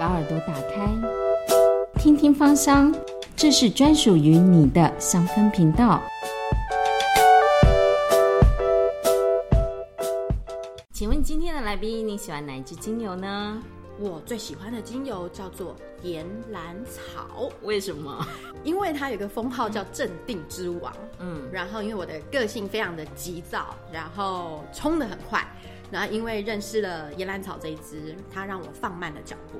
[0.00, 0.90] 把耳朵打开，
[1.98, 2.90] 听听芳香，
[3.36, 6.00] 这是专属于你的香氛频道。
[10.90, 13.62] 请问今天的来宾，你喜欢哪一支精油呢？
[13.98, 18.26] 我最喜欢的精油叫做岩兰草，为什么？
[18.64, 20.90] 因为它有个封号叫镇定之王。
[21.18, 25.46] 嗯，然后因为我的个性非常的急躁，然后冲的很快，
[25.90, 29.58] 然后因为认识了岩兰草这一支，它让我放慢了脚步。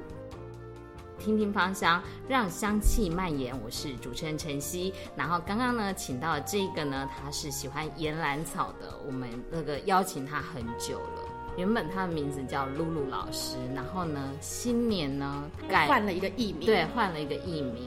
[1.20, 3.54] 听听芳香，让香气蔓延。
[3.62, 4.92] 我是主持人晨曦。
[5.14, 8.98] 然后刚刚呢，请到这个呢，他是喜欢岩兰草的。
[9.06, 11.22] 我们那个邀请他很久了。
[11.58, 17.86] 原本他的名字叫露露老师，然后呢，新年呢改换了一个艺名，对，换了一个艺名。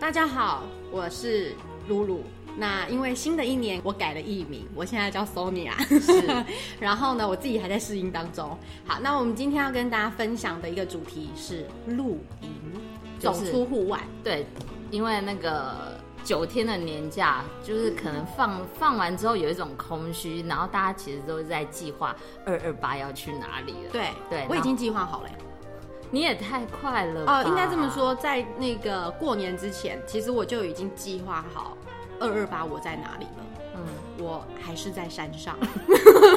[0.00, 1.54] 大家好，我是
[1.86, 2.24] 露露。
[2.56, 5.72] 那因为新的一年我改了艺名，我现在叫 Sonia。
[6.00, 6.44] 是，
[6.78, 8.56] 然后呢，我自己还在适应当中。
[8.86, 12.50] 好，那我们今天要跟大家分享的一个主题是露营，
[13.18, 14.00] 走出户外。
[14.22, 14.46] 对，
[14.90, 22.14] 因为那个九天的年假，就是可能放放完之后有一种空虚，然后大家其实都在计划
[22.46, 23.90] 二二八要去哪里了。
[23.90, 25.28] 对对，我已经计划好了。
[26.10, 27.44] 你也太快了哦！
[27.44, 31.76] 应该这么说，在那个过年之前，其实我就已经计划好。
[32.20, 33.44] 二二八我在哪里了？
[33.76, 33.82] 嗯，
[34.18, 35.56] 我还是在山上，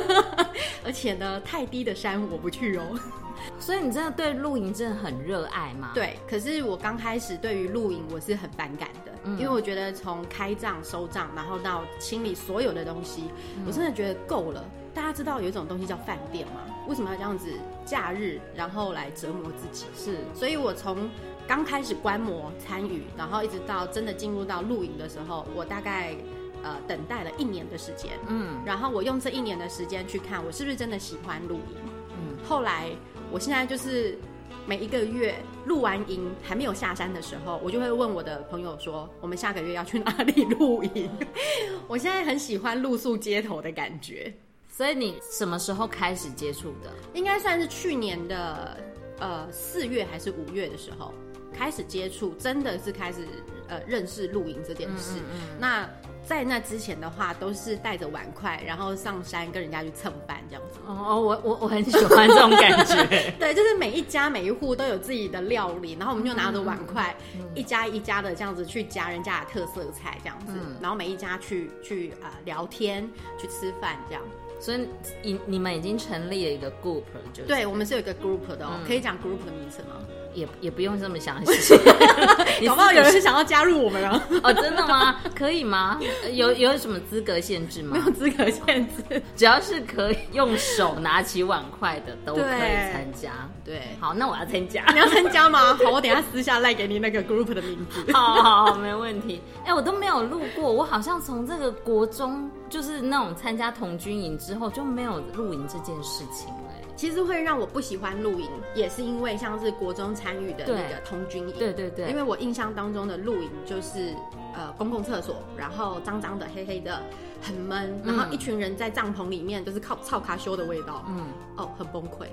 [0.83, 2.83] 而且呢，太低的山我不去哦。
[3.59, 5.92] 所以你真的对露营真的很热爱吗？
[5.94, 13.25] 对，可是我刚开始对于露营我是很反感的，因为我觉得从开帐、收帐，然后到清理所有的东西，
[13.66, 14.66] 我真的觉得够了。
[14.94, 16.61] 大家知道有一种东西叫饭店吗？
[16.88, 17.50] 为什么要这样子
[17.86, 19.86] 假日然后来折磨自己？
[19.96, 21.10] 是，所以我从。
[21.48, 26.14] 刚开始观摩参与，然后一直到真的进入到露营的时候，我大概
[26.62, 31.78] 呃等待了一年的时间，嗯，然后我用这一年的时间去看我是不是真的喜欢露营，
[32.18, 32.90] 嗯，后来
[33.32, 34.18] 我现在就是
[34.66, 35.34] 每一个月
[35.66, 41.10] 露完营还没有下山的时候，我就会问我的朋友说，我们下个月要去哪里露营？
[41.88, 44.34] 我现在很喜欢露宿街头的感觉，
[44.77, 46.92] 所以你什么时候开始接触的？
[47.15, 48.77] 应该算是去年的
[49.20, 51.11] 呃四月还是五月的时候。
[51.54, 53.27] 开始接触，真的是开始
[53.67, 55.17] 呃认识露营这件事。
[55.60, 55.89] 那
[56.23, 60.77] 在那之前的话，都是带着碗筷，然后上山跟人家去蹭饭这样子。
[60.86, 63.33] 哦，我我我很喜欢这种感觉。
[63.39, 67.16] 对，就是每一家每一户都有自己的料理，然后我们就拿着碗筷，
[67.55, 74.21] 一家一家的这样子去夹人家的特色菜这样子，然后每一家去去啊聊天，去吃饭这样。
[74.60, 74.88] 所以
[75.23, 77.04] 你你们已经成立了一个 group，
[77.34, 79.95] 就是对我们是有一个 group 的哦，可以讲 group 的名字吗？
[80.34, 81.76] 也也不用这么详细，
[82.67, 84.23] 搞不好有人是想要加入我们啊？
[84.44, 85.20] 哦，真的吗？
[85.36, 86.00] 可以吗？
[86.32, 87.98] 有有什么资格限制吗？
[87.98, 93.32] 没有资格限制，只要是可以用手拿起碗筷的都可以参加。
[93.66, 94.86] 对，好，那我要参加。
[94.94, 95.73] 你要参加吗？
[95.84, 98.06] 好，我等下私下赖给你那个 group 的名字。
[98.14, 99.42] 好好好，没问题。
[99.66, 106.50] 哎，我都没有录过，我好像从这个国中就是那种参加童军营之后就没有露营这件事情。
[106.95, 111.55] 其实会让我不喜欢露营，也是因为像是国中参与的那个童军营。
[111.60, 112.10] 对对对。
[112.10, 114.16] 因为我印象当中的露营就是
[114.55, 117.00] 呃公共厕所，然后脏脏的、黑黑的，
[117.39, 121.05] 很闷，然后一群人在帐篷里面都是靠操卡修的味道。
[121.08, 121.28] 嗯。
[121.58, 122.26] 哦，很崩溃。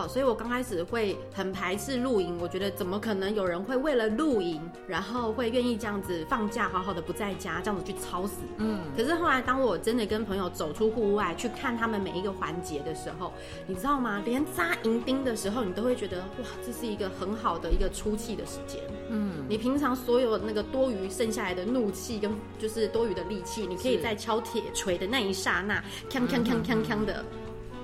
[0.00, 8.38] 好，所以我刚开始会很排斥露营，我觉得怎么可能有人会为了露营，然后会愿意这样子放假好好的不在家，这样子去操死。
[8.56, 8.80] 嗯。
[8.96, 13.30] 可是后来，当我真的跟朋友走出户外去看他们每一个环节的时候，
[13.66, 14.22] 你知道吗？
[14.24, 18.80] 连扎银钉的时候，你都会觉得哇，这是一个很好的一个出气的时间。
[19.10, 19.44] 嗯。
[19.50, 27.22] 你平常所有那个多余剩下来的怒气跟就是多余的力气，你可以在敲铁锤的那一刹那，锵锵锵锵锵的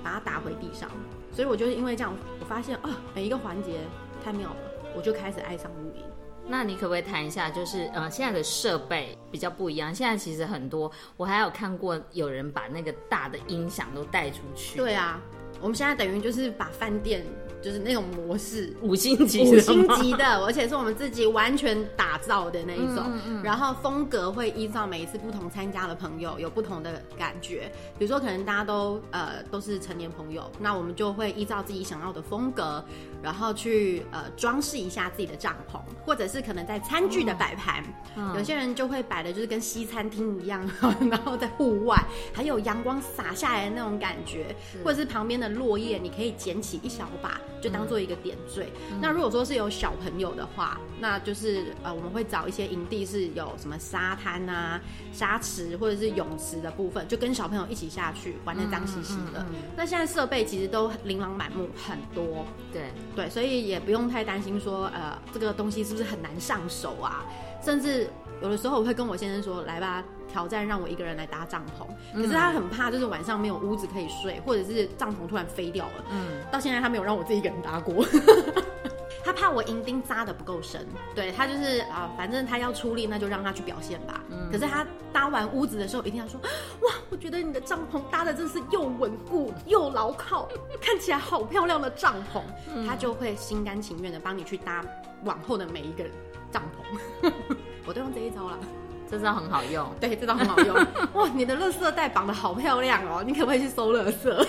[0.03, 0.89] 把它打回地上。
[1.37, 3.73] 所以我就是因为这样，我发现啊，每一个环节
[4.25, 4.55] 太妙了，
[4.95, 6.03] 我就开始爱上录音。
[6.47, 9.93] 那你可不可以谈一下，就是呃，现在的设备比较不一样。
[9.93, 14.79] 现在其实很多，我还有看过有人把那个大的音响都带出去。
[14.79, 15.21] 对啊，
[15.61, 17.23] 我们现在等于就是把饭店。
[17.67, 23.03] 就是那种模式， 五星级，五星级的，而且是我们自己完全打造的那一种。
[23.43, 27.69] 然后风格会依照每一次不同参加的朋友有不同的感觉。
[27.99, 32.81] 比如说，可能大家都呃都是成年朋友，那我们就会依照自己想要的风格，
[33.21, 37.83] 然后去呃装饰一下自己的帐篷，或者是可能在餐具的摆盘，
[38.37, 40.65] 有些人就会摆的就是跟西餐厅一样，
[41.11, 42.01] 然后在户外，
[42.33, 47.39] 还有阳光洒下来的那种感觉，或者是旁边的落叶，你可以捡起一小把。
[47.61, 48.71] 就当做一个点缀。
[49.01, 54.79] 那如果说是有小朋友的话，那就是呃，我们会找一些营地是有什么沙滩啊、
[55.11, 59.45] 沙池或者是泳池的部分，就跟小朋友一起下去玩的脏兮兮的。
[59.75, 62.45] 那现在设备其实都琳琅满目，很多。
[62.71, 67.25] 对对，所以也不用太担心说呃，这个东西是不是很难上手啊？
[67.63, 68.09] 甚至
[68.41, 70.03] 有的时候我会跟我先生说，来吧。
[70.29, 76.05] 挑战让我一个人来搭帐篷，可是他很怕，就是晚上没有屋子可以睡，或者是帐篷突然飞掉了。
[76.11, 78.05] 嗯，到现在他没有让我自己一个人搭过，
[79.27, 80.87] 他怕我银钉扎的不够深。
[81.13, 84.23] 对他就是啊，反正他要出力，那就让他去表现吧。
[84.29, 86.39] 嗯，可是他搭完屋子的时候，一定要说
[86.81, 90.47] 哇，我觉得你的帐篷搭的真是又稳固又牢靠，
[90.79, 92.41] 看起来好漂亮的帐篷。
[92.87, 94.81] 他就会心甘情愿的帮你去搭
[95.25, 96.05] 往后的每一个
[96.49, 96.63] 帐
[97.21, 97.33] 篷。
[97.85, 98.57] 我都用这一招了。
[99.09, 100.75] 这招很好用，对，这招很好用。
[101.13, 104.47] 哇，你的垃圾袋绑的好漂亮哦，你可不可以去收垃圾？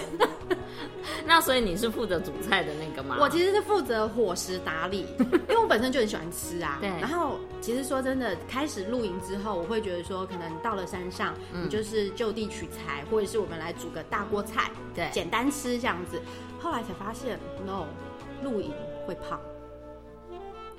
[1.25, 3.17] 那所以你是负责煮菜的那个吗？
[3.21, 5.07] 我其实是负责伙食打理，
[5.49, 6.79] 因为我本身就很喜欢吃啊。
[6.81, 6.89] 对。
[7.01, 16.21] 然后其实说真的，开始露营之后，我会觉得说，可能到了山上，你就是就地取材，或者是我们来煮个大锅菜，对，简单吃这样子。
[16.61, 17.85] 后来才发现，no，
[18.43, 18.73] 露营
[19.07, 19.39] 会胖。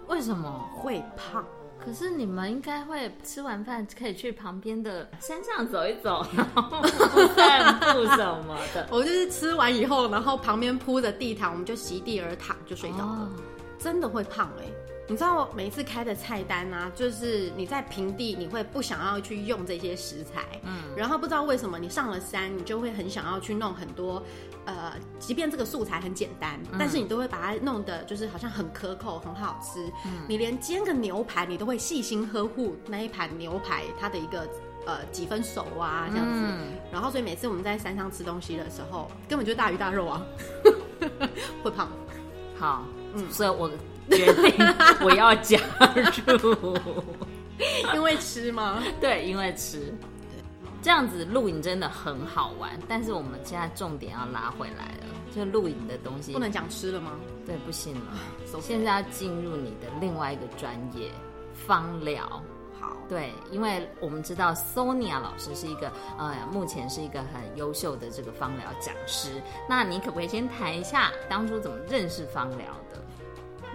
[0.07, 1.45] 为什么会胖？
[1.83, 6.81] 可是你们应该会吃完饭可以去旁边的山上走一走， 然后
[7.35, 8.87] 散步什么的。
[8.91, 13.29] 我就是吃完以后，然后旁边铺着地毯，我们就席地而躺就睡着了。
[13.79, 14.65] 真的会胖哎！
[15.09, 24.21] 你知道每一次开的菜单啊，就是你在平地你会不想要去用这些食材，嗯，然后不知道为什么你上了山，你就会很想要去弄很多。
[24.65, 29.83] 呃，即便这个素材很简单，但是你都会把它弄得就是好像很可口、很好吃。
[30.05, 34.47] 嗯，你连煎个牛排，你都会细心呵护那一盘牛排它的一个
[34.85, 36.39] 呃几分熟啊这样子。
[36.91, 40.23] 然后，所以每次我们在山上吃东西的时候，根本就大鱼大肉啊，
[41.63, 41.89] 会胖。
[42.55, 42.85] 好，
[43.15, 43.71] 嗯，所以我
[44.09, 44.53] 决定
[45.01, 45.59] 我要加
[46.41, 46.77] 入，
[47.93, 48.81] 因为吃吗？
[48.99, 49.93] 对，因为吃。
[50.81, 57.11] 这样子露营真的很好玩，但是我们现在重点要拉回来了，就露营的东西不能讲吃了吗？
[57.45, 58.13] 对，不行了。
[58.61, 61.11] 现在要进入你的另外一个专业——
[61.67, 62.41] 芳疗。
[62.79, 69.29] 好，对，因为我们知道 Sonia 老师是一个呃，目前是一个很优秀的这个芳疗讲师。
[69.67, 73.01] 那你可不可以先谈一下当初怎么认识芳疗的？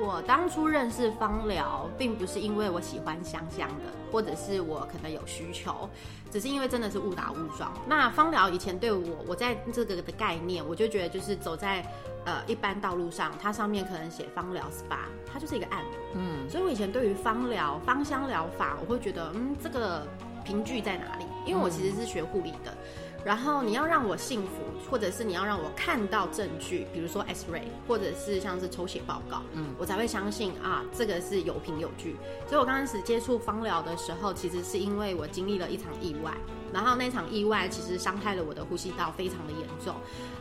[0.01, 5.89] 我当初认识芳疗，并不是因为我喜欢香香的，或者是我可能有需求，
[6.33, 7.73] 只是因为真的是误打误撞。
[7.87, 11.81] 那芳疗以前对我，我在这个的概念，我就觉得就是走在
[12.25, 14.99] 呃一般道路上，它上面可能写芳疗 SPA，
[15.33, 15.93] 它就是一个按摩。
[16.15, 20.05] 嗯，所以我以前对于芳疗、芳香疗法，我会觉得嗯这个
[20.45, 21.25] 凭据在哪里？
[21.47, 22.77] 因为我其实是学护理的。
[23.25, 32.17] 然后你要让我幸福，或者是你要让我看到证据，比如说 X ray，或者是像是抽血报告，嗯，我才会相信啊，这个是有凭有据。
[32.47, 36.35] 所以我刚开始接触芳疗的时候，其实是因为我经历了一场意外，
[36.71, 39.95] 然后那场意外其实伤害了我的呼吸道，非常的严重。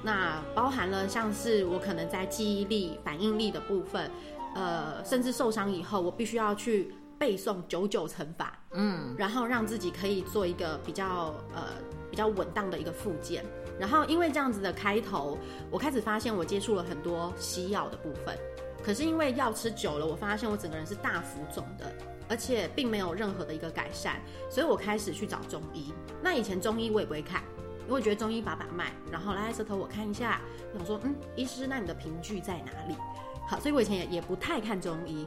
[0.04, 4.12] 那包含了像是我可能在记忆力、反应力的部分，
[4.56, 11.64] 呃，甚至受伤以后，我必须要去背诵九九乘法，嗯，然后让自己可以做一个比较呃。
[12.14, 13.44] 比较稳当的一个附件，
[13.80, 15.36] 然后因为这样子的开头，
[15.72, 18.38] 我开始发现我接触了很多西药的部分，
[18.84, 21.92] 可是因为药吃久了，我发现我整个人是大浮肿的，
[22.30, 25.92] 而且并没有任何的一个改善，所以我开始去找中医。
[26.22, 27.42] 那以前中医我也不会看，
[27.86, 30.40] 因为我觉得中医把把脉，然后来舌头我看一下，
[30.78, 32.96] 我说，嗯，医师，那你的凭据在哪里？
[33.48, 35.26] 好，所以我以前也也不太看中医，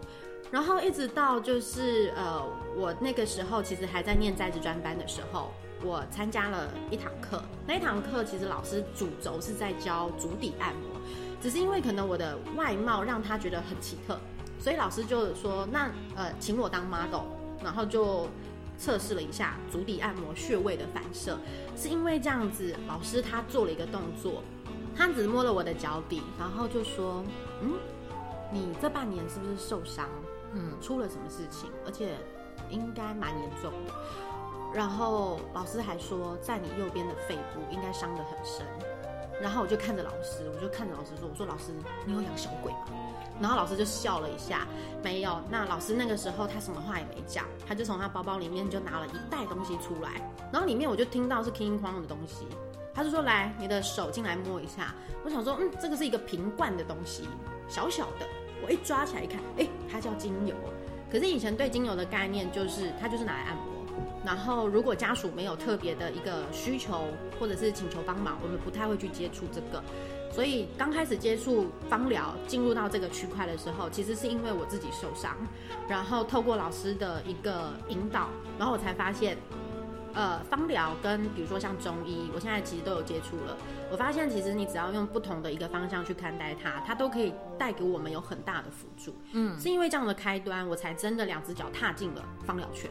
[0.52, 2.40] 然后一直到就是呃，
[2.76, 5.50] 我那个时候其实还在念在职专班的时候。
[5.82, 11.00] 我参加了一堂课，那一堂课其实老师主轴是在教足底按摩，
[11.40, 14.18] 只是因为可能我的外貌让他觉得很奇特，
[14.58, 17.24] 所以老师就说那呃请我当 model，
[17.62, 18.26] 然后就
[18.78, 21.38] 测试了一下足底按摩穴位的反射，
[21.76, 24.42] 是因为这样子，老师他做了一个动作，
[24.96, 27.22] 他只摸了我的脚底，然后就说
[27.62, 27.74] 嗯，
[28.50, 30.08] 你这半年是不是受伤？
[30.54, 31.70] 嗯，出了什么事情？
[31.84, 32.16] 而且
[32.70, 33.92] 应该蛮严重的。
[34.76, 38.66] 然后老师还说，在你右边的肺部应该伤得很深。
[39.40, 41.72] 然后我就看着老师，我就看着老师说：“我说老师，
[42.04, 42.88] 你有养小鬼吗？”
[43.40, 44.66] 然后老师就笑了一下，
[45.02, 45.40] 没有。
[45.48, 50.20] 那老师那个时候他什么话也没讲，他就从他包包里面就拿了一袋东西出来，
[50.52, 52.46] 然后里面我就听到是 King 框的东西。
[52.94, 57.28] 他就说：“来，你的手进来摸一下。”我想说：“嗯，这个是一个瓶罐的东西，
[57.68, 58.26] 小小的。”
[58.64, 60.54] 我一抓起来一看，哎，它叫精油。
[61.12, 63.75] 可是以前对精油的概念就是，它就是拿来按摩。
[64.26, 67.06] 然后，如果家属没有特别的一个需求，
[67.38, 69.80] 或者是请求帮忙，我们不太会去接触这个。
[70.32, 75.36] 所以刚开始接触芳疗，进入到这个区块的时候，其实是因为我自己受伤，
[75.88, 78.28] 然后透过老师的一个引导，
[78.58, 79.38] 然后我才发现，
[80.12, 83.56] 呃，芳疗跟比如说像中医，我现在其实都有接触了。
[83.92, 89.14] 我发现其实你只要用不同的一个方向去看待它，它都可以带给我们有很大的辅助。
[89.32, 92.90] 嗯，是因为这样的开端，我才真的两只脚踏进了芳疗圈。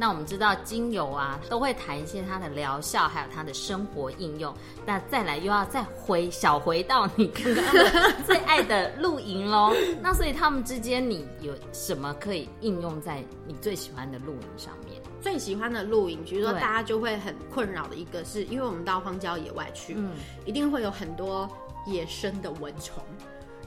[0.00, 4.50] 那我们知道精油啊，都会谈一些它的疗效，还有它的生活应用。
[4.86, 9.74] 那再来又要再回小回到你刚刚的最爱的露营喽。
[10.00, 14.98] 那所以他们之间，你有什么可以应用在你最喜欢的露营上面？
[15.20, 20.12] 最喜欢的露营，比如说大家就会很困扰的一个，是因为我们到荒郊野外去，嗯，
[20.46, 21.46] 一定会有很多
[21.84, 23.04] 野生的蚊虫。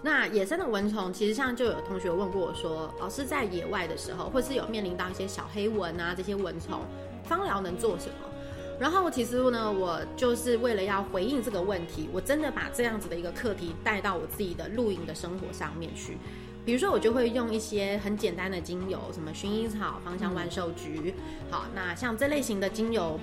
[0.05, 6.81] 那野生的蚊虫，其实像就有同学问过我说，老师在野外的时候，或是有面临到一些小黑蚊啊这些蚊虫，
[7.23, 8.29] 芳疗能做什么？
[8.77, 16.17] 然后其实呢，我就是为了要回应这个问题，我真的把这样子的一个课题带到我自己的露营的生活上面去。
[16.65, 21.13] 比如说，我就会用一些很简单的精油，什么薰衣草、芳香万寿菊，
[21.49, 23.17] 好，那像这类型的精油，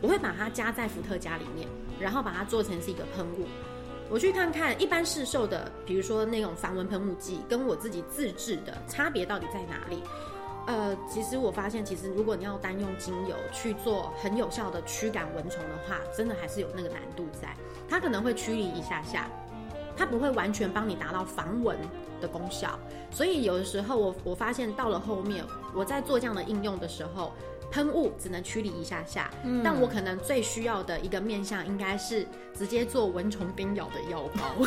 [0.00, 1.68] 我会把它加在伏特加里面，
[2.00, 3.46] 然后把它做成是一个喷雾。
[4.08, 10.02] 我去看看一般市售的，比如说那种防蚊喷雾剂，跟我自己自制的差别到底在哪里？
[10.66, 17.54] 呃，其实我发现，其实如果你要单用精油去做很有效的驱赶蚊虫的话，真的还是有那个难度在。
[17.88, 19.28] 它可能会驱离一下下，
[19.96, 21.76] 它不会完全帮你达到防蚊
[22.20, 22.78] 的功效。
[23.10, 25.44] 所以有的时候，我我发现到了后面，
[25.74, 27.32] 我在做这样的应用的时候。
[27.68, 29.28] 喷雾只能驱离一下下，
[29.64, 32.24] 但我可能最需要的一个面向应该是
[32.56, 34.64] 直接做蚊虫叮咬的药膏。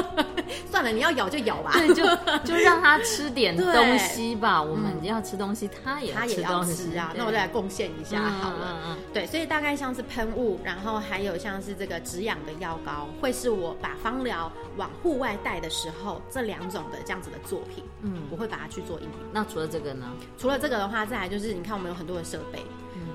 [0.70, 2.02] 算了，你要咬就咬吧，对，就
[2.42, 4.60] 就让他吃点东西吧。
[4.64, 7.12] 我们要吃东西，他也他也要吃啊。
[7.14, 8.96] 那我就来贡献一下好了。
[9.12, 17.84] 对，所以大概像是喷雾，然后还有像是这个止痒的药膏，会是我把芳疗往户外带的时候这两种的这样子的作品。
[18.00, 19.14] 嗯，我会把它去做应用。
[19.30, 20.06] 那除了这个呢？
[20.38, 22.24] 除了这个的话，再来就是你看我们有很多的。
[22.30, 22.62] 设备，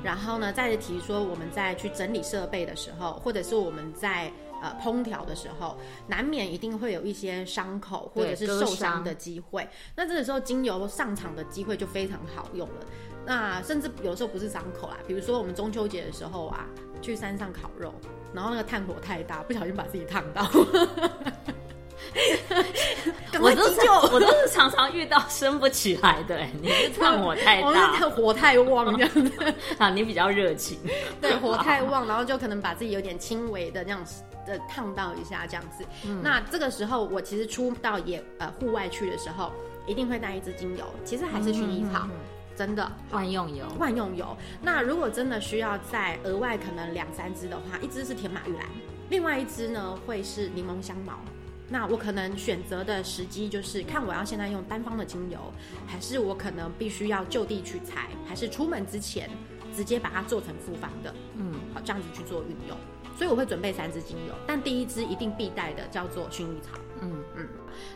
[0.03, 4.29] 然后呢，再提说我们在去整理设备的时候，或者是我们在
[4.61, 9.65] 呃烹调的时候，难免一定会有一些伤口或者是受伤的机会。
[9.95, 12.85] 那这个时候精油上场的机会就非常好用了。
[13.25, 16.65] 那甚至有时候不是伤口啦，比如说我们中秋节的时候啊，
[17.01, 17.93] 去山上烤肉，
[18.33, 20.45] 然后那个炭火太大，不小心把自己烫到。
[23.41, 23.81] 我都是
[24.13, 30.77] 我都是常常遇到升不起来的，你是 炭火太大，火太旺 这样子啊，你比较热情，
[31.21, 34.03] 对，火太旺，然后就可能把自己有点轻微的那样
[34.45, 35.85] 的烫到一下这样子。
[36.21, 39.51] 那这个时候我其实出到野呃户外去的时候，
[39.87, 42.07] 一定会带一支精油，其实还是薰衣草，
[42.55, 44.35] 真的万用油，万用油。
[44.61, 48.65] 那如果真的需要再额外可能两三支的话，一支是甜马玉兰，
[49.09, 51.13] 另外一支呢会是柠檬香茅。
[51.67, 55.39] 那我可能选择的时机就是看我要现在用单方的精油，
[55.87, 59.29] 还是我可能必须要就地取材，还是出门之前
[59.75, 62.77] 直接把它做成复方的，嗯，好这样子去做运用。
[63.17, 67.47] 所以我会准备三支精油，但第一支一定必带的叫做薰衣草，嗯嗯。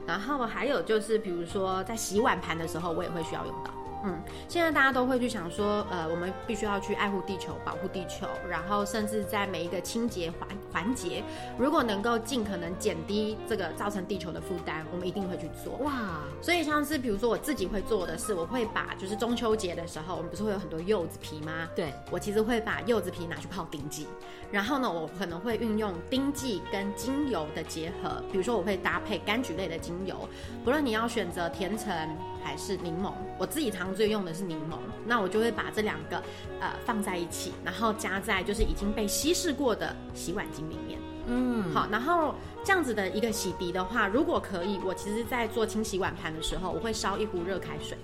[0.08, 3.74] 然后还有就是比如说在洗碗盘的时候，我也会需要用到。
[4.04, 11.24] 嗯，现在大家都会去想说，呃，我们必须要去爱护地球、保护地球，然后甚至在每一个清洁环环节，
[11.58, 15.74] 如果能够尽可能减低这个造成地球的负担，我们一定会去做。
[15.86, 21.68] 哇，所以像是比如说我自己会做的是，我会把就是中秋节的时候，我们不是会有很多柚子皮吗？
[21.76, 24.08] 对，我其实会把柚子皮拿去泡丁剂，
[24.52, 30.28] 然后呢，我可能会运用丁剂跟精油的结合，比如说我会搭配柑橘类的精油，
[30.64, 31.94] 不论你要选择甜橙
[32.44, 33.90] 还是柠檬，我自己常。
[33.90, 36.24] 最用的是柠檬，那我就会把这两个
[36.62, 41.00] 呃放在一起，然后加在就是已经被稀释过的洗碗巾里面。
[41.26, 47.98] 嗯，好，然后这样子的一个洗涤的话，如果可以，我其实在做清洗碗盘的时候，我会烧一壶热开水，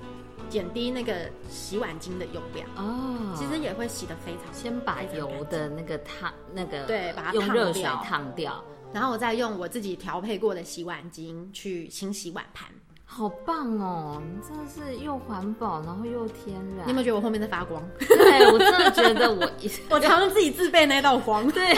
[0.49, 2.67] 减低那个洗碗巾的用量。
[2.75, 4.53] 哦，其实也会洗得非常。
[4.53, 8.61] 先把油的那个烫那个对，把它用热水烫掉，
[8.91, 12.67] 然后我再用我自己调配过的洗碗巾去清洗碗盘。
[13.17, 14.21] 好棒哦！
[14.21, 16.85] 你真的是又环保，然后又天然。
[16.85, 17.81] 你有没有觉得我后面在发光？
[17.99, 19.49] 对我真的觉得我
[19.89, 21.49] 我常自己自备那道光。
[21.51, 21.69] 对，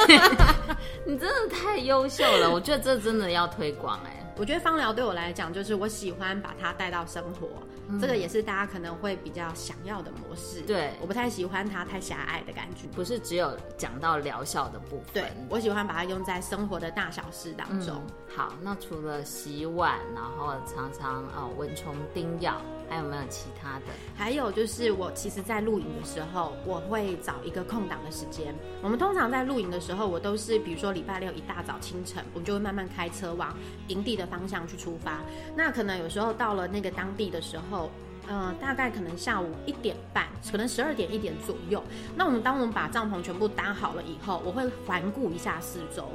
[1.06, 4.17] 你真的太优秀了，我觉得这真的要推广哎。
[4.40, 7.48] 我觉得芳疗对我来讲，就是我喜欢把它带到生活，
[8.00, 10.62] 这个也是大家可能会比较想要的模式。
[10.62, 15.06] 对，我不太喜欢它太狭隘的感觉，不是只有讲到疗效的部分。
[15.14, 18.02] 对，我喜欢把它用在生活的大小事当中。
[18.36, 22.62] 好，那除了洗碗，然后常常呃蚊虫叮咬。
[22.90, 23.88] 还有没有其他的？
[24.16, 28.56] 还有就是，我其实，在露营的时候，我会找一个空档的时间。
[28.82, 33.54] 我们通常在露营的时候，我都是比如说礼拜六一大早清晨，我们就会慢慢开车往
[33.90, 35.20] 营地的方向去出发。
[35.56, 37.90] 那可能有时候到了那个当地的时候，
[38.28, 41.84] 呃，大概可能下午一点半，可能十二点一点左右。
[42.16, 46.08] 那我们当我们把帐篷全部搭好了以后，我会环顾一下四周。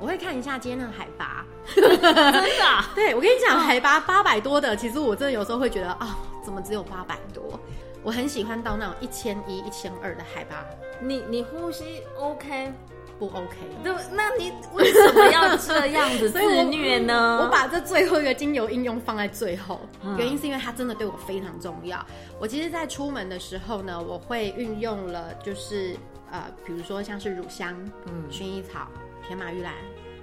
[0.00, 2.44] 我会看一下今天的海拔，真的？
[2.94, 7.60] 对我跟你讲，海拔八百多的，其实我真的有时候会觉得啊，怎么只有八百多？
[8.02, 10.64] 我很喜欢到那种一千一、一千二的海拔。
[11.02, 12.72] 你你呼吸 OK
[13.20, 13.56] 不 OK？
[13.84, 17.38] 对，那你为什么要这样子 自虐呢？
[17.42, 19.80] 我把这最后一个精油应用放在最后，
[20.16, 22.04] 原因是因为它真的对我非常重要。
[22.40, 25.94] 我其实，在出门的时候呢，我会运用了，就是
[26.32, 28.88] 呃，比如说像是乳香、嗯，薰衣草。
[29.28, 29.74] 天马玉兰、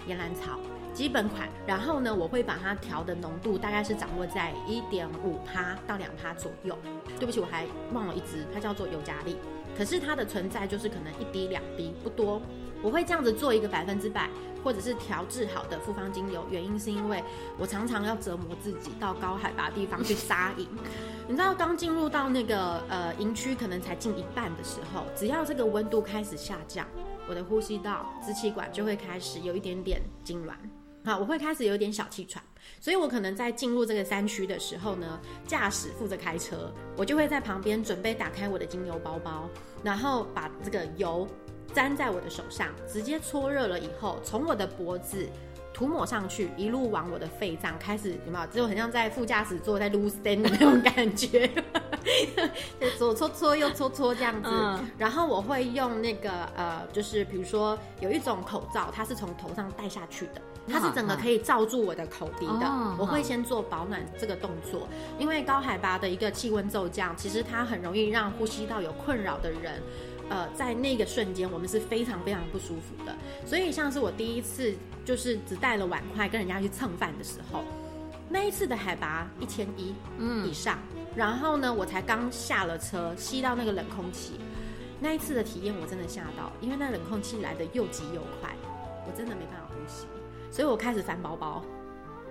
[0.06, 0.60] 岩兰草
[0.98, 6.76] 基本款，然后呢，我会把它调的浓度大概是掌握在一点五趴到两趴左右。
[7.20, 9.38] 对不起，我还忘了一支，它叫做尤加利，
[9.78, 12.42] 可是它的存在就是可能一滴两滴不多。
[12.82, 14.28] 我会这样子做一个百分之百
[14.64, 17.24] 或者是调制好的复方精油，原因是因为
[17.60, 20.68] 我常常要折磨自己到高海拔地方去扎营。
[21.30, 26.88] 你知道，刚进入到那个呃营区，可能才近一半的时候，只要这个温度开始下降。
[27.30, 30.54] 我的呼吸道、支气管就会开始有一点点痉挛，
[31.08, 32.44] 好，我会开始有点小气喘，
[32.82, 39.50] 所以我可能在进入这个山区的时候呢，驾驶负责开车，我就会在旁边准备打开我的精油包包，
[39.82, 41.26] 然后把这个油
[41.74, 45.26] 粘在我的手上，直接搓热了以后，从我的脖子。
[45.74, 48.48] 涂抹上去，一路往我的肺脏开始，有没有？
[48.48, 51.48] 就很像在副驾驶座在撸 stan 的那种感觉，
[52.98, 54.50] 左搓搓右搓搓这样子。
[54.98, 62.96] 然后我会用那个呃，就是比如说有一种口罩，它是从头上戴下去的，它是整个可以罩住我的口鼻的。
[62.98, 64.88] 我会先做保暖这个动作，
[65.20, 69.82] 因为高海拔的一个气温骤降，其实它很容易让呼吸道有困扰的人。
[70.30, 73.16] 呃，在那个瞬间，我们是非常非常不舒服的。
[73.46, 77.64] 所以，像是我第一次就是只带了碗筷跟人家去蹭饭的时候，
[78.28, 79.96] 那一次的海拔一千一
[80.46, 80.78] 以上，
[81.18, 84.40] 然后呢，我才刚下了车，吸到那个冷空气，
[85.00, 88.56] 那一次的体验我真的吓到，因为那冷空气来的又急又快，
[89.08, 90.06] 我真的没办法呼吸，
[90.52, 91.64] 所以我开始翻包包，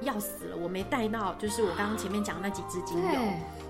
[0.02, 3.21] 要死了，我没带到，就是我刚刚前面讲那几支精油，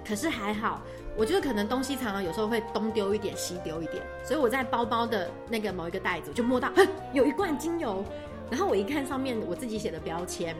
[0.06, 0.82] 可是还好。
[1.16, 6.70] 我觉得可能东西常常有时候会东丢一点西丢一点，所以我在包包的那个某一个袋子就摸到，
[7.14, 8.04] 有一罐精油，
[8.50, 10.54] 然后我一看上面我自己写的标签，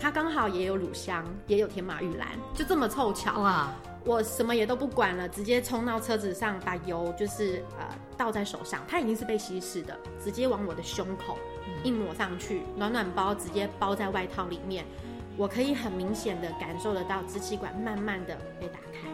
[0.00, 3.72] 它刚好也有乳香，也有天马玉兰，就这么凑巧哇！
[4.04, 7.86] 我什么也都不管了，直接冲到车子上，把油就是呃
[8.16, 11.38] 倒在手上，它已经是被稀释的，直接往我的胸口
[11.84, 14.84] 一抹上去，暖暖包直接包在外套里面，
[15.36, 19.08] 我可以很明显的感受得到支气管慢慢的被打开。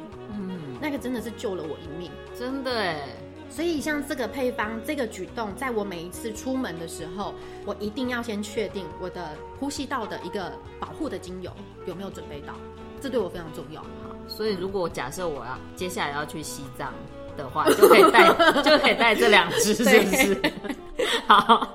[0.81, 3.09] 那个真的是救了我一命，真的哎！
[3.49, 7.33] 所以像这个配方，这个举动，在我每一次出门的时候，
[7.65, 11.51] 我一定要先确定我的呼吸道的一个保护的精油
[11.87, 12.55] 有没有准备到，
[13.01, 13.83] 这对我非常重要。
[14.29, 16.93] 好，所以如果假设我要接下来要去西藏
[17.37, 18.27] 的话，就可以带，
[18.63, 20.53] 就可以带这两只，是不是？
[21.27, 21.75] 好，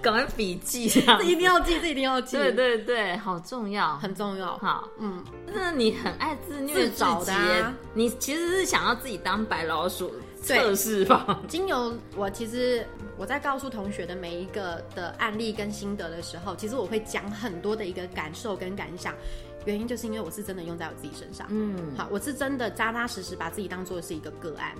[0.00, 2.36] 赶快笔记这一定要记，这一定要记。
[2.36, 4.56] 对对对，好重要，很重要。
[4.58, 7.32] 好，嗯，那你很爱自虐自己，
[7.92, 11.40] 你其实是想要自己当白老鼠测试吧？
[11.48, 12.86] 精油， 我其实
[13.18, 19.12] 我在告诉同学的每一个的案例跟心得的时候，其实我会讲很多的一个感受跟感想，
[19.64, 21.46] 原因就是因为我是真的用在我自己身上。
[21.50, 24.72] 嗯，好，我是真的扎扎实实把自己当做是一个个案。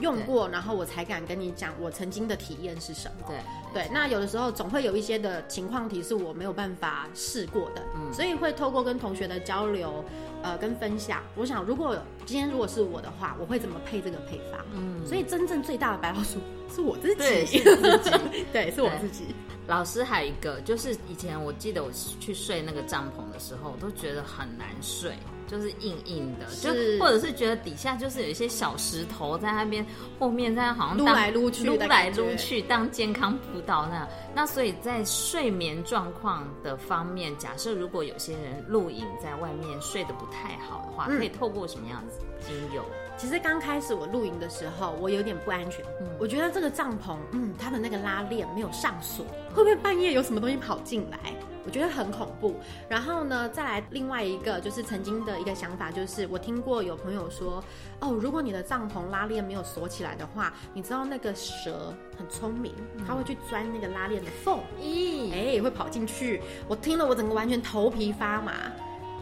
[0.00, 3.26] 用过，然后我才敢跟你讲我曾经的体验是什么。
[3.28, 3.36] 对
[3.72, 10.04] 对，那有的时候总会有一些的情况题是我没有办法试过的，嗯所以会透过跟同学的交流，
[10.42, 11.22] 呃，跟分享。
[11.34, 14.60] 我想，如果今天如果是我的话，我会怎么配这个配方？
[14.74, 16.38] 嗯，所以真正最大的白老鼠
[16.74, 19.26] 是我自己，对， 是自己，对，是我自己。
[19.68, 25.12] 老师还有一个，就是以前我记得我去睡那个帐篷的时候，我都觉得很难睡。
[25.52, 29.86] 就是硬硬的，就或者是觉得底下就是有一些小石头在那边，
[30.18, 34.08] 后面在好像撸来撸去，撸来撸去当健康步道那样。
[34.34, 42.82] 那所以在睡眠状况的方面，假设如果有些人露营在外面睡得不太好的话，可以透过什么样子精油？
[43.18, 45.84] 其实刚开始我露营的时候，我有点不安全。
[46.00, 51.18] 嗯，我觉得这个帐篷，嗯，它的那个拉链没有上锁，会不会半夜有什么东西跑进来？
[51.64, 52.56] 我觉得很恐怖。
[52.88, 57.62] 然后呢，再来另外一个就是曾经的一个想法，就是我听过有朋友说，
[58.00, 62.74] 哦，如果你的帐篷拉链没有锁起来的话，你知道那个蛇很聪明，
[63.06, 66.40] 它会去钻那个拉链的缝，咦，哎，会跑进去。
[66.68, 68.52] 我听了，我整个完全头皮发麻。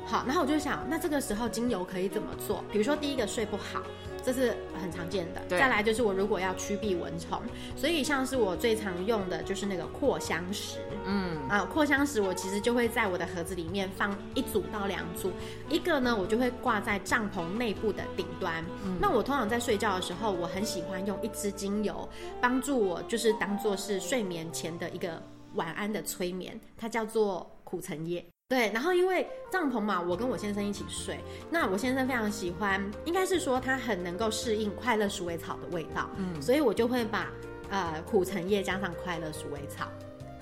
[0.06, 2.64] 好，然后我就想，那这个时候精油可以怎么做？
[2.72, 3.80] 比如说，第一个睡不好。
[4.24, 5.40] 这是很常见的。
[5.48, 7.40] 再来就是我如果要驱避蚊虫，
[7.76, 10.78] 所以像是我最常用的就是那个扩香石。
[11.04, 15.32] 嗯啊，扩香石我其实就会在我的盒子里面放一组到两组，
[15.68, 18.64] 一个呢我就会挂在帐篷内部的顶端。
[19.00, 22.08] 那我通常在睡觉的时候，我很喜欢用一支精油
[22.40, 25.22] 帮助我，就是当做是睡眠前的一个
[25.54, 28.24] 晚安的催眠，它叫做苦橙叶。
[28.50, 37.30] 对，然后因为帐篷嘛，我跟我先生一起睡，那我先生非常喜欢，应该是说他很能够适应快乐鼠尾草的味道，嗯，所以我就会把
[37.70, 39.86] 呃苦橙叶加上快乐鼠尾草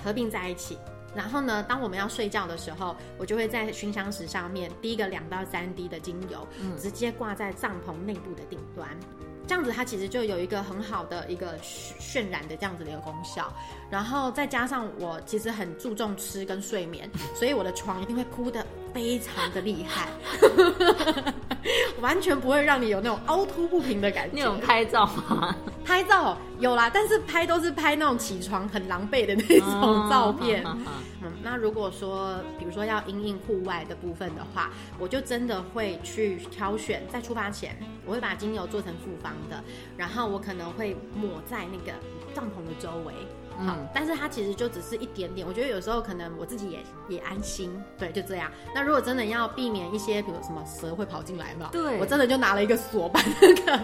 [0.03, 0.79] 合并在一起，
[1.15, 8.89] 然后呢，当我们要睡觉的时候，我就会在熏香石上面滴个两到三滴的精油，嗯直接挂在帐篷内部的顶端。
[9.49, 13.51] 这样子，它其实就有一个很好的一个渲染的这样子的一个功效，
[13.91, 20.09] 然后再加上我其实很注重吃跟睡眠，所以我的床一定会铺的非常的厉害，
[22.03, 24.37] 完全不会让你有那种凹凸不平的感觉。
[24.37, 25.57] 那种拍照吗？
[25.83, 30.63] 拍照有啦，但是拍都是拍那种起床很狼狈的那种照片。
[31.39, 39.63] 嗯，那如果说比如说要阴影户外的部分的话，我就真的会去挑选，在出发前我会把精油做成复方的，
[39.97, 41.97] 然后我可能会抹在那个
[42.35, 43.15] 帐篷的周围。
[43.67, 48.49] 好，但是它其实就只是一点点，我觉得有时候可能我自己也也安心，对，就这样。
[48.73, 53.81] 那如果真的要避免一些，比如什么蛇会跑进来嘛，对我真的就拿了一个锁把那个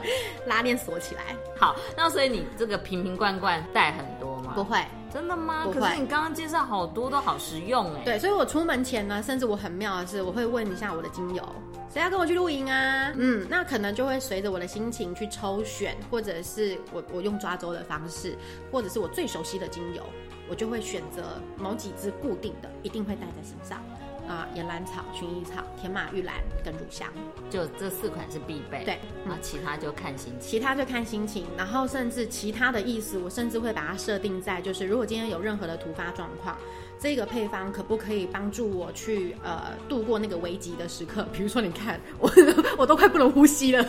[0.47, 1.35] 拉链锁起来。
[1.59, 4.53] 好，那所以你这个瓶瓶罐罐带很多吗？
[4.55, 4.79] 不会，
[5.15, 5.65] 真的吗？
[5.73, 8.03] 可是你刚刚介绍好多都好实用哎。
[8.05, 11.49] 对，所以我出门前呢，甚至我很妙的是，我会问一下我的精油。
[11.89, 13.13] 谁要跟我去露营啊？
[13.17, 18.37] 嗯，那可能就会随着我的心情去抽选，或者是我我用抓周的方式，
[18.73, 20.03] 或者是我最熟悉的精油，
[20.51, 21.23] 我就会选择
[21.57, 23.81] 某几支固定的，一定会带在身上。
[24.29, 27.09] 啊，岩兰草、薰衣草、天马玉兰跟乳香，
[27.51, 28.85] 就这四款是必备。
[28.85, 30.51] 对，那其他就看心情。
[30.51, 36.57] 其他就看心情，然后甚至其他的意思，我甚至会把它设定在，就是如果今天有任何的突发状况。
[36.97, 41.27] 这个配方可不可以帮助我去呃度过那个危急的时刻？
[41.33, 42.31] 比如说，你看我
[42.79, 43.85] 我都快不能呼吸了，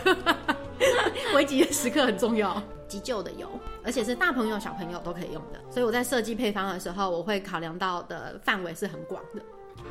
[1.34, 3.48] 危急的时刻很重要，急救的油，
[3.86, 5.60] 而且是大朋友小朋友都可以用的。
[5.70, 9.42] 所以我在设计配方的时候，我会考量到的范围是很广的。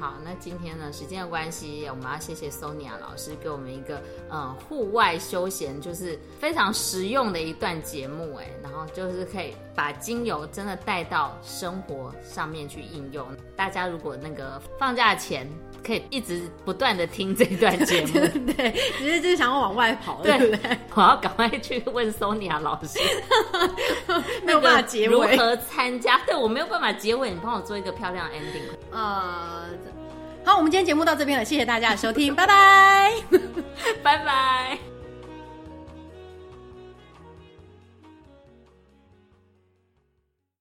[0.00, 13.26] 好，那今天呢，时间的关系，我们要谢谢 Sonia 老师给我们一个呃户外休闲，就是非常实用的一段节目，哎，然后就是可以把精油真的带到生活上面去应用。
[13.56, 15.48] 大家如果那个放假前
[15.86, 18.12] 可以一直不断的听这段节目，
[18.52, 20.78] 对，其实就是想要往外跑，对不对？
[20.94, 22.98] 我要赶快去问 Sonia 老师，
[24.44, 26.20] 没有办法结尾，如何参加？
[26.26, 28.68] 对我没有办法结尾，你帮我做一个漂亮 ending。
[28.90, 29.64] 呃。
[30.44, 33.12] 好，我们今天节目到这边了，谢谢大家的收听，拜拜，
[34.02, 34.93] 拜拜。